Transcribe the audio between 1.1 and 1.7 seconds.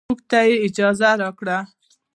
راکړه.